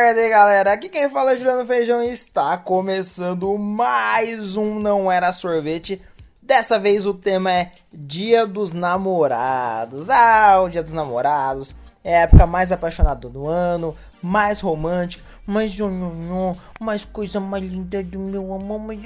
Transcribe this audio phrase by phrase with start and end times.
[0.00, 0.72] tarde, galera.
[0.72, 6.00] Aqui quem fala é Juliano Feijão e está começando mais um Não Era Sorvete.
[6.40, 10.08] Dessa vez o tema é Dia dos Namorados.
[10.08, 15.78] Ah, o Dia dos Namorados é a época mais apaixonada do ano, mais romântica, mais
[15.78, 18.78] nhonhonhon, mais coisa mais linda do meu amor.
[18.78, 18.98] Mais...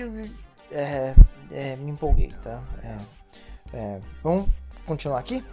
[0.70, 1.12] É,
[1.50, 2.62] é, me empolguei, tá?
[2.84, 4.48] É, é, vamos
[4.86, 5.44] continuar aqui?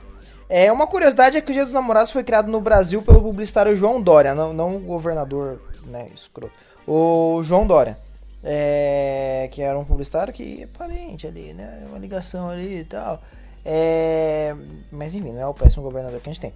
[0.50, 3.76] É, uma curiosidade é que o Dia dos Namorados foi criado no Brasil pelo publicitário
[3.76, 6.54] João Dória, não, não o governador, né, escroto.
[6.86, 7.98] O João Dória.
[8.44, 11.86] É, que era um publicitário que é parente ali, né?
[11.88, 13.22] Uma ligação ali e tal.
[13.64, 14.56] É,
[14.92, 16.54] mas enfim, não é o péssimo governador que a gente tem.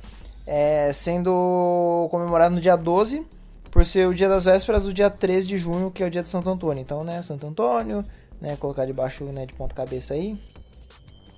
[0.47, 3.25] É, sendo comemorado no dia 12,
[3.69, 6.23] por ser o dia das vésperas do dia 13 de junho, que é o dia
[6.23, 6.81] de Santo Antônio.
[6.81, 8.03] Então, né, Santo Antônio,
[8.41, 10.37] né, colocar debaixo né, de ponta cabeça aí,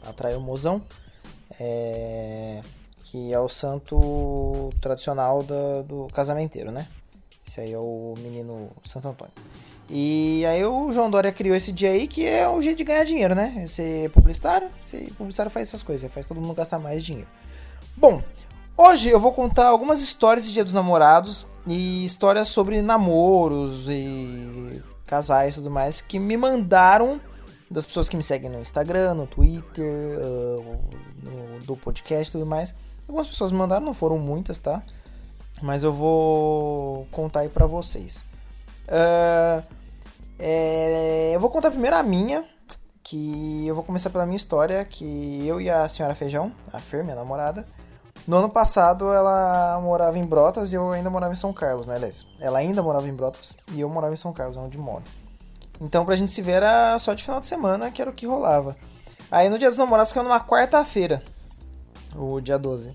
[0.06, 0.82] atrai o mozão
[1.60, 2.62] é,
[3.04, 6.88] que é o santo tradicional do, do casamenteiro, né?
[7.48, 9.34] Esse aí é o menino Santo Antônio.
[9.90, 13.06] E aí o João Dória criou esse dia aí que é um jeito de ganhar
[13.06, 13.66] dinheiro, né?
[13.68, 17.30] Ser publicitário, ser publicitário faz essas coisas, faz todo mundo gastar mais dinheiro.
[17.96, 18.22] Bom,
[18.76, 24.82] hoje eu vou contar algumas histórias de Dia dos Namorados e histórias sobre namoros e
[25.06, 27.22] casais e tudo mais que me mandaram
[27.70, 30.80] das pessoas que me seguem no Instagram, no Twitter, uh,
[31.24, 32.74] no, do podcast e tudo mais.
[33.08, 34.84] Algumas pessoas me mandaram, não foram muitas, tá?
[35.62, 38.24] Mas eu vou contar aí pra vocês.
[38.88, 39.64] Uh,
[40.40, 42.46] é, eu vou contar primeiro a minha,
[43.04, 47.04] que eu vou começar pela minha história, que eu e a senhora Feijão, a Fer,
[47.04, 47.66] minha namorada,
[48.28, 51.96] no ano passado ela morava em Brotas e eu ainda morava em São Carlos, né,
[51.96, 55.04] Aliás, ela ainda morava em Brotas e eu morava em São Carlos, onde moro.
[55.80, 58.26] Então pra gente se ver era só de final de semana, que era o que
[58.26, 58.76] rolava.
[59.32, 61.22] Aí no dia dos namorados caiu numa quarta-feira,
[62.16, 62.94] o dia 12.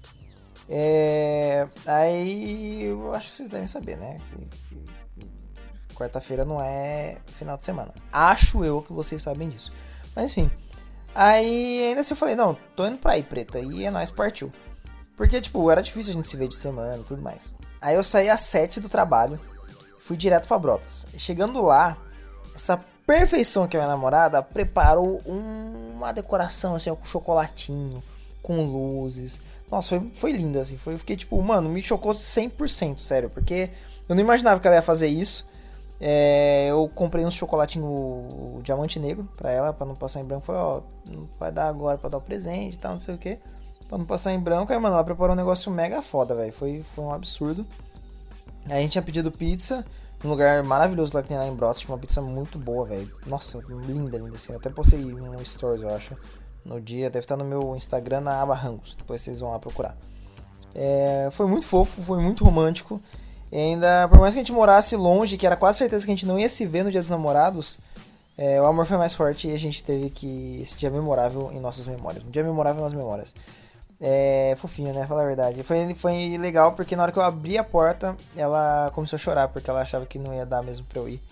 [0.68, 1.68] É...
[1.86, 4.18] Aí eu acho que vocês devem saber, né?
[4.30, 4.76] Que,
[5.18, 7.92] que quarta-feira não é final de semana.
[8.10, 9.72] Acho eu que vocês sabem disso.
[10.16, 10.50] Mas enfim.
[11.14, 13.60] Aí ainda assim eu falei, não, tô indo pra aí, preta.
[13.60, 14.50] E é nóis, partiu.
[15.16, 17.54] Porque, tipo, era difícil a gente se ver de semana e tudo mais.
[17.80, 19.38] Aí eu saí às 7 do trabalho,
[19.98, 21.06] fui direto pra Brotas.
[21.18, 21.96] Chegando lá,
[22.54, 28.02] essa perfeição que a minha namorada preparou uma decoração assim, ó, com chocolatinho,
[28.42, 29.40] com luzes.
[29.70, 30.76] Nossa, foi, foi lindo, assim.
[30.76, 33.30] Foi, eu fiquei tipo, mano, me chocou 100%, sério.
[33.30, 33.70] Porque
[34.08, 35.48] eu não imaginava que ela ia fazer isso.
[35.98, 40.46] É, eu comprei uns chocolatinho diamante negro pra ela, pra não passar em branco.
[40.46, 40.80] Falei, ó,
[41.38, 43.38] vai dar agora pra dar o presente e tal, não sei o que.
[43.88, 44.72] Pra não passar em branco.
[44.72, 46.52] Aí, mano, ela preparou um negócio mega foda, velho.
[46.52, 47.66] Foi, foi um absurdo.
[48.66, 49.84] Aí a gente tinha pedido pizza
[50.24, 53.10] um lugar maravilhoso lá que tem lá em Brotas, uma pizza muito boa, velho.
[53.26, 54.52] Nossa, linda, linda assim.
[54.52, 56.16] Eu até postei um stories, eu acho,
[56.64, 57.10] no dia.
[57.10, 58.94] Deve estar no meu Instagram na aba Rangos.
[58.94, 59.96] Depois vocês vão lá procurar.
[60.74, 63.00] É, foi muito fofo, foi muito romântico.
[63.50, 66.14] E ainda, por mais que a gente morasse longe, que era quase certeza que a
[66.14, 67.78] gente não ia se ver no Dia dos Namorados,
[68.36, 71.60] é, o amor foi mais forte e a gente teve que esse dia memorável em
[71.60, 72.24] nossas memórias.
[72.24, 73.34] Um dia memorável nas memórias.
[74.04, 75.06] É fofinho, né?
[75.06, 75.62] Falar a verdade.
[75.62, 79.46] Foi, foi legal porque na hora que eu abri a porta, ela começou a chorar
[79.46, 81.22] porque ela achava que não ia dar mesmo pra eu ir.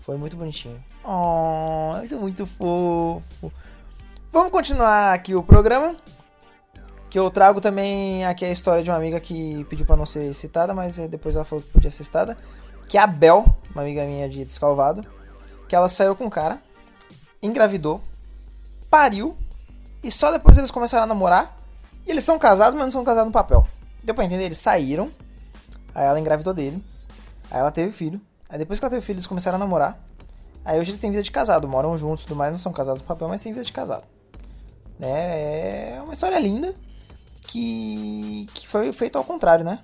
[0.00, 0.82] Foi muito bonitinho.
[1.04, 3.52] Oh, isso é muito fofo.
[4.32, 5.94] Vamos continuar aqui o programa.
[7.10, 10.34] Que eu trago também aqui a história de uma amiga que pediu para não ser
[10.34, 12.38] citada, mas é, depois ela falou que podia ser citada.
[12.88, 15.06] Que é a Bel, uma amiga minha de Descalvado.
[15.68, 16.58] Que ela saiu com um cara,
[17.42, 18.00] engravidou,
[18.90, 19.36] pariu,
[20.02, 21.63] e só depois eles começaram a namorar
[22.06, 23.66] e eles são casados, mas não são casados no papel.
[24.02, 24.44] Deu pra entender?
[24.44, 25.10] Eles saíram.
[25.94, 26.84] Aí ela engravidou dele.
[27.50, 28.20] Aí ela teve filho.
[28.48, 29.98] Aí depois que ela teve filho, eles começaram a namorar.
[30.64, 33.02] Aí hoje eles têm vida de casado, moram juntos e tudo mais, não são casados
[33.02, 34.04] no papel, mas têm vida de casado.
[34.98, 35.96] Né?
[35.96, 36.74] É uma história linda
[37.46, 39.80] que, que foi feita ao contrário, né?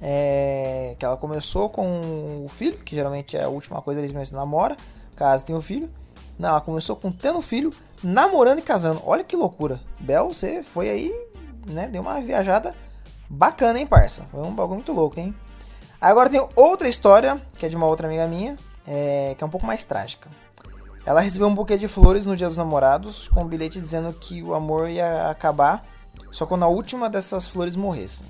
[0.00, 4.32] É, que ela começou com o filho, que geralmente é a última coisa eles mesmos
[4.32, 4.76] namoram,
[5.14, 5.90] casa tem o filho.
[6.38, 7.72] Não, ela começou com tendo filho,
[8.02, 9.02] namorando e casando.
[9.04, 9.80] Olha que loucura.
[10.00, 11.26] Bel, você foi aí,
[11.66, 11.88] né?
[11.88, 12.74] Deu uma viajada
[13.28, 14.26] bacana, hein, parça?
[14.30, 15.34] Foi um bagulho muito louco, hein?
[16.00, 18.56] Agora tem outra história, que é de uma outra amiga minha,
[18.86, 20.28] é, que é um pouco mais trágica.
[21.04, 24.42] Ela recebeu um buquê de flores no dia dos namorados, com um bilhete dizendo que
[24.42, 25.84] o amor ia acabar
[26.30, 28.24] só quando a última dessas flores morresse.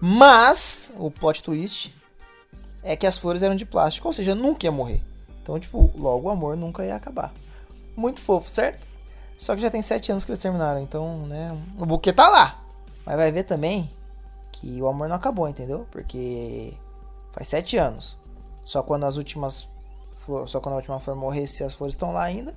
[0.00, 1.94] Mas, o plot twist
[2.82, 5.00] é que as flores eram de plástico, ou seja, nunca ia morrer.
[5.42, 7.32] Então, tipo, logo o amor nunca ia acabar.
[7.96, 8.86] Muito fofo, certo?
[9.36, 11.56] Só que já tem sete anos que eles terminaram, então, né?
[11.78, 12.60] O buquê tá lá.
[13.04, 13.90] Mas vai ver também
[14.52, 15.86] que o amor não acabou, entendeu?
[15.90, 16.74] Porque
[17.32, 18.16] faz sete anos.
[18.64, 19.66] Só quando as últimas.
[20.46, 22.54] Só quando a última flor morrer, se as flores estão lá ainda.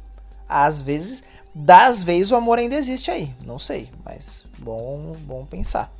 [0.48, 1.24] Às vezes,
[1.54, 3.36] das vezes o amor ainda existe aí.
[3.42, 5.92] Não sei, mas bom, bom pensar.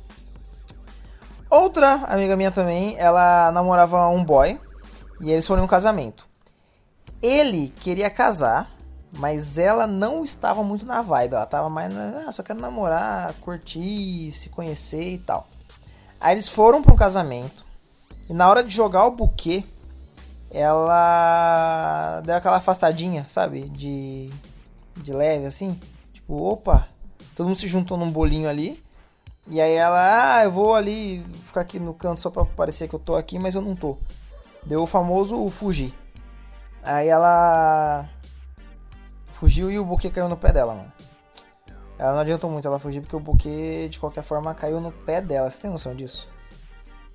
[1.50, 4.60] Outra amiga minha também, ela namorava um boy
[5.20, 6.28] e eles foram em um casamento.
[7.22, 8.70] Ele queria casar,
[9.18, 11.34] mas ela não estava muito na vibe.
[11.34, 15.48] Ela estava mais na, ah, só quero namorar, curtir, se conhecer e tal.
[16.20, 17.66] Aí eles foram para um casamento
[18.28, 19.64] e na hora de jogar o buquê,
[20.50, 23.68] ela deu aquela afastadinha, sabe?
[23.68, 24.30] De,
[24.96, 25.78] de leve assim.
[26.12, 26.88] Tipo, opa,
[27.36, 28.82] todo mundo se juntou num bolinho ali.
[29.48, 32.94] E aí ela, ah, eu vou ali ficar aqui no canto só pra parecer que
[32.96, 33.96] eu tô aqui, mas eu não tô.
[34.64, 35.94] Deu o famoso fugir.
[36.82, 38.08] Aí ela
[39.36, 40.92] fugiu e o buquê caiu no pé dela, mano.
[41.98, 45.20] Ela não adiantou muito ela fugir porque o buquê, de qualquer forma, caiu no pé
[45.20, 45.50] dela.
[45.50, 46.28] Você tem noção disso?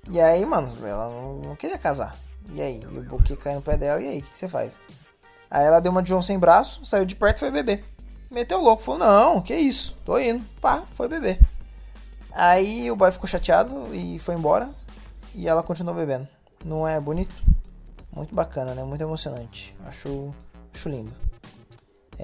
[0.08, 2.16] E aí, mano, ela não, queria casar.
[2.52, 2.80] E aí?
[2.82, 4.18] E o buquê caiu no pé dela, e aí?
[4.18, 4.80] O que, que, você faz?
[5.50, 7.84] Aí ela deu uma de João sem braço, saiu de perto e foi beber.
[8.30, 10.44] Meteu louco, falou, não, que isso, tô indo.
[10.60, 11.38] Pá, foi beber.
[12.32, 14.70] Aí o boy ficou chateado e foi embora.
[15.34, 16.26] E ela continuou bebendo.
[16.64, 17.34] Não é bonito?
[18.10, 18.82] Muito bacana, né?
[18.82, 19.74] Muito emocionante.
[19.86, 20.34] Acho,
[20.72, 21.14] acho lindo.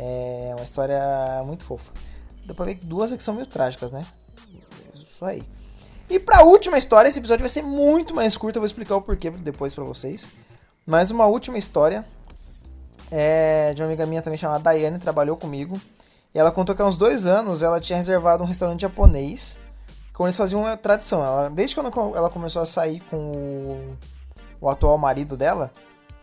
[0.01, 1.01] É uma história
[1.45, 1.91] muito fofa.
[2.47, 4.07] Dá pra ver que duas aqui são meio trágicas, né?
[4.95, 5.43] Isso aí.
[6.09, 8.57] E pra última história, esse episódio vai ser muito mais curto.
[8.57, 10.29] Eu vou explicar o porquê depois pra vocês.
[10.87, 12.05] Mas uma última história
[13.11, 15.81] é de uma amiga minha também chamada Daiane, trabalhou comigo.
[16.33, 19.59] E ela contou que há uns dois anos ela tinha reservado um restaurante japonês
[20.13, 21.25] como eles faziam uma tradição.
[21.25, 23.97] Ela, desde quando ela começou a sair com o,
[24.61, 25.73] o atual marido dela,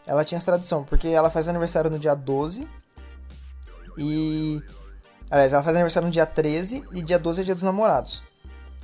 [0.08, 2.68] ela tinha essa tradição, porque ela faz aniversário no dia 12
[3.98, 4.62] e.
[5.30, 8.22] Aliás, ela faz aniversário no dia 13 e dia 12 é dia dos namorados.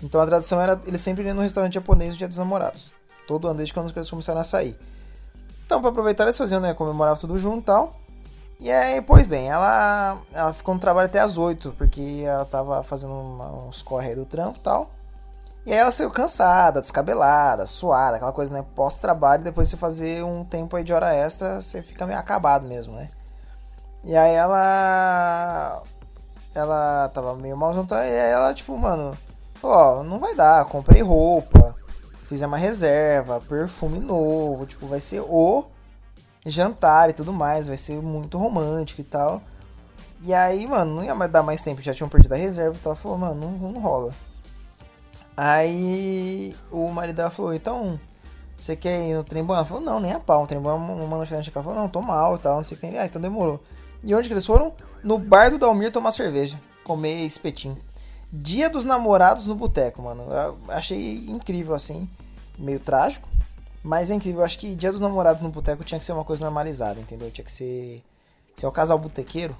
[0.01, 2.93] Então a tradição era eles sempre iam no restaurante japonês no dia dos namorados.
[3.27, 4.75] Todo ano, desde quando eles começaram a sair.
[5.65, 6.73] Então, para aproveitar, eles faziam, né?
[6.73, 7.95] Comemoravam tudo junto e tal.
[8.59, 12.83] E aí, pois bem, ela, ela ficou no trabalho até as 8, porque ela tava
[12.83, 14.91] fazendo uma, uns corre aí do trampo e tal.
[15.65, 18.65] E aí ela saiu cansada, descabelada, suada, aquela coisa, né?
[18.75, 22.93] Pós-trabalho, depois você fazer um tempo aí de hora extra, você fica meio acabado mesmo,
[22.95, 23.09] né?
[24.03, 25.83] E aí ela.
[26.53, 29.18] Ela tava meio malzão, e aí ela, tipo, mano,
[29.56, 31.75] falou: Ó, não vai dar, comprei roupa,
[32.27, 35.65] fiz uma reserva, perfume novo, tipo, vai ser o
[36.45, 39.42] jantar e tudo mais, vai ser muito romântico e tal.
[40.24, 42.80] E aí, mano, não ia mais dar mais tempo, já tinham perdido a reserva e
[42.80, 42.95] tal.
[42.95, 44.13] Falou, mano, não, não rola.
[45.36, 48.00] Aí o marido dela falou, então,
[48.56, 49.56] você quer ir no trem bom?
[49.56, 51.51] Ela falou, não, nem a pau, o trem bom é uma lanchonete.
[51.53, 52.86] Ela falou, não, tô mal e tal, não sei o que.
[52.98, 53.59] Ah, então demorou.
[54.03, 54.74] E onde que eles foram?
[55.03, 57.77] No bar do Dalmir tomar cerveja, comer espetinho.
[58.31, 60.24] Dia dos namorados no boteco, mano.
[60.31, 62.09] Eu achei incrível, assim,
[62.57, 63.27] meio trágico.
[63.83, 66.24] Mas é incrível, eu acho que dia dos namorados no boteco tinha que ser uma
[66.24, 67.31] coisa normalizada, entendeu?
[67.31, 68.03] Tinha que ser.
[68.56, 69.56] Se é o casal botequeiro,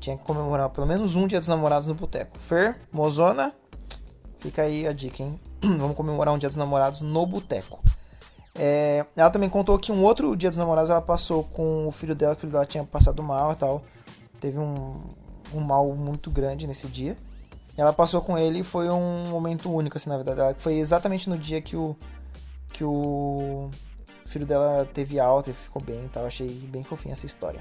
[0.00, 2.38] tinha que comemorar pelo menos um dia dos namorados no boteco.
[2.38, 3.52] Fer, Mozona,
[4.44, 5.40] Fica aí a dica, hein?
[5.62, 7.80] Vamos comemorar um Dia dos Namorados no boteco.
[8.56, 12.14] É, ela também contou que um outro Dia dos Namorados ela passou com o filho
[12.14, 13.82] dela, que o filho dela tinha passado mal e tal.
[14.40, 15.00] Teve um,
[15.52, 17.16] um mal muito grande nesse dia.
[17.76, 20.54] Ela passou com ele e foi um momento único, assim, na vida dela.
[20.58, 21.96] Foi exatamente no dia que o,
[22.72, 23.70] que o
[24.26, 26.24] filho dela teve alta e ficou bem e tal.
[26.24, 27.60] Achei bem fofinha essa história.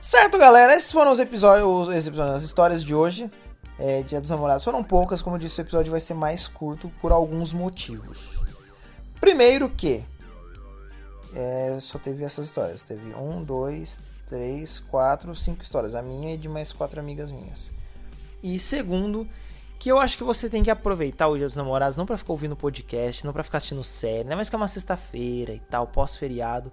[0.00, 0.74] Certo, galera?
[0.74, 3.28] Esses foram os episódios, os episódios as histórias de hoje
[3.80, 6.92] é, Dia dos Namorados foram poucas, como eu disse, o episódio vai ser mais curto
[7.00, 8.38] por alguns motivos.
[9.20, 10.04] Primeiro que
[11.34, 12.82] é, só teve essas histórias.
[12.82, 15.94] Teve um, dois, três, quatro, cinco histórias.
[15.94, 17.70] A minha e de mais quatro amigas minhas.
[18.42, 19.28] E segundo,
[19.78, 22.32] que eu acho que você tem que aproveitar o Dia dos Namorados não para ficar
[22.32, 25.60] ouvindo podcast, não para ficar assistindo série, não é mais que é uma sexta-feira e
[25.60, 26.72] tal, pós-feriado.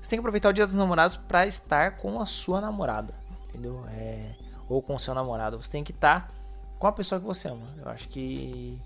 [0.00, 3.14] Você tem que aproveitar o Dia dos Namorados para estar com a sua namorada,
[3.48, 3.84] entendeu?
[3.90, 5.62] É ou com seu namorado.
[5.62, 6.34] Você tem que estar tá
[6.78, 7.66] com a pessoa que você ama.
[7.78, 8.78] Eu acho que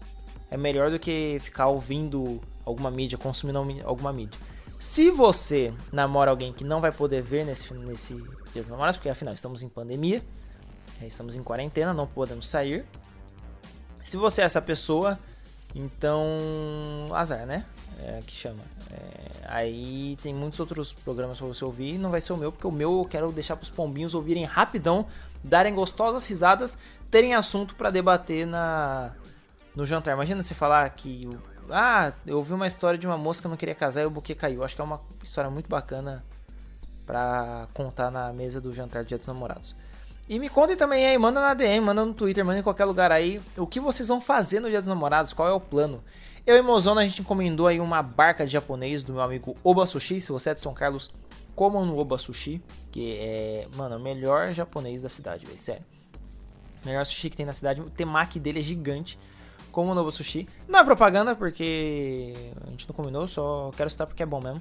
[0.51, 4.39] é melhor do que ficar ouvindo alguma mídia, consumindo alguma mídia.
[4.79, 8.15] Se você namora alguém que não vai poder ver nesse, nesse
[8.53, 10.23] Dia dos Namorados, porque afinal estamos em pandemia,
[11.03, 12.85] é, estamos em quarentena, não podemos sair.
[14.05, 15.19] Se você é essa pessoa,
[15.75, 16.29] então
[17.13, 17.65] azar, né?
[18.01, 18.63] É, que chama.
[18.91, 21.99] É, aí tem muitos outros programas para você ouvir.
[21.99, 24.45] Não vai ser o meu, porque o meu eu quero deixar para os pombinhos ouvirem
[24.45, 25.07] rapidão
[25.43, 26.77] darem gostosas risadas,
[27.11, 29.13] terem assunto para debater na
[29.75, 30.15] no jantar.
[30.15, 31.29] Imagina você falar que
[31.71, 34.35] ah, eu ouvi uma história de uma moça que não queria casar e o buquê
[34.35, 34.65] caiu.
[34.65, 36.25] Acho que é uma história muito bacana
[37.07, 39.75] para contar na mesa do jantar do Dia dos Namorados.
[40.29, 43.11] E me contem também aí, manda na DM, manda no Twitter, manda em qualquer lugar
[43.11, 46.05] aí, o que vocês vão fazer no Dia dos Namorados, qual é o plano.
[46.47, 49.87] Eu e Mozona, a gente encomendou aí uma barca de japonês do meu amigo Oba
[49.87, 51.11] Sushi, se você é de São Carlos,
[51.55, 55.85] comam no Oba Sushi, que é, mano, o melhor japonês da cidade, velho, sério.
[56.85, 59.19] O melhor sushi que tem na cidade, o temaki dele é gigante.
[59.79, 60.49] Como o novo sushi.
[60.67, 62.35] Não é propaganda, porque
[62.67, 64.61] a gente não combinou, só quero citar porque é bom mesmo.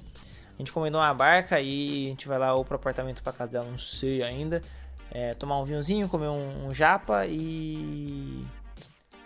[0.53, 3.53] A gente combinou uma barca e a gente vai lá ou pro apartamento pra casa
[3.53, 4.61] dela, não sei ainda.
[5.09, 8.45] É, tomar um vinhozinho, comer um, um japa e.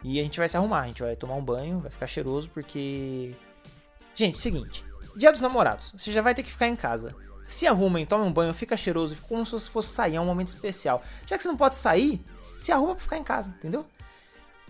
[0.01, 2.49] E a gente vai se arrumar, a gente vai tomar um banho, vai ficar cheiroso,
[2.53, 3.35] porque.
[4.15, 4.85] Gente, seguinte,
[5.17, 7.13] dia dos namorados, você já vai ter que ficar em casa.
[7.45, 10.25] Se arruma e toma um banho, fica cheiroso, fica como se fosse sair, é um
[10.25, 11.03] momento especial.
[11.25, 13.85] Já que você não pode sair, se arruma pra ficar em casa, entendeu?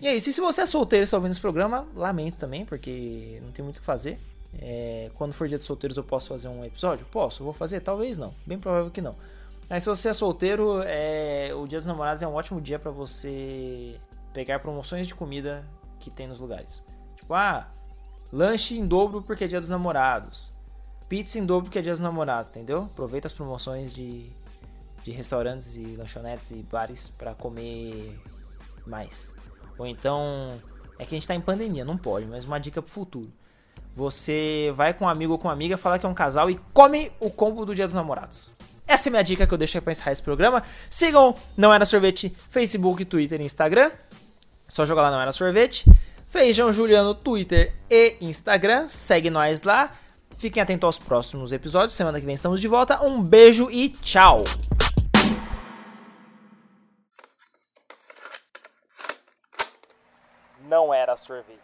[0.02, 0.32] E é isso.
[0.32, 3.64] E se você é solteiro e está ouvindo esse programa, lamento também, porque não tem
[3.64, 4.20] muito o que fazer.
[4.60, 7.06] É, quando for dia dos solteiros, eu posso fazer um episódio?
[7.12, 7.82] Posso, vou fazer?
[7.82, 8.34] Talvez não.
[8.46, 9.16] Bem provável que não.
[9.70, 12.92] Mas se você é solteiro, é, o Dia dos Namorados é um ótimo dia para
[12.92, 13.96] você
[14.34, 15.64] pegar promoções de comida
[16.00, 16.84] que tem nos lugares.
[17.16, 17.70] Tipo, ah,
[18.34, 20.52] lanche em dobro porque é Dia dos Namorados.
[21.08, 22.84] Pizza em dobro porque é Dia dos Namorados, entendeu?
[22.86, 24.30] Aproveita as promoções de,
[25.04, 28.20] de restaurantes e lanchonetes e bares para comer
[28.86, 29.34] mais.
[29.78, 30.60] Ou então,
[30.98, 33.32] é que a gente tá em pandemia, não pode, mas uma dica pro futuro.
[33.96, 36.60] Você vai com um amigo ou com uma amiga, fala que é um casal e
[36.74, 38.50] come o combo do Dia dos Namorados.
[38.88, 40.64] Essa é a minha dica que eu deixo pra encerrar esse programa.
[40.90, 43.92] Sigam Não Era Sorvete, Facebook, Twitter e Instagram.
[44.68, 45.90] Só jogar lá Não Era Sorvete.
[46.28, 48.88] Feijão Juliano, Twitter e Instagram.
[48.88, 49.92] Segue nós lá.
[50.38, 51.94] Fiquem atentos aos próximos episódios.
[51.94, 53.04] Semana que vem estamos de volta.
[53.04, 54.44] Um beijo e tchau!
[60.72, 61.61] Não era sorvete.